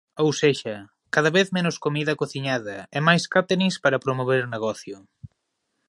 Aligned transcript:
Ou 0.23 0.29
sexa, 0.41 0.77
cada 1.15 1.33
vez 1.37 1.47
menos 1.57 1.75
comida 1.85 2.17
cociñada 2.21 2.77
e 2.97 2.99
máis 3.07 3.23
cáterings 3.33 3.75
para 3.83 4.03
promover 4.05 4.41
o 4.45 4.51
negocio. 4.55 4.95